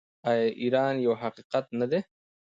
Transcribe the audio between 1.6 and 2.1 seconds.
نه دی؟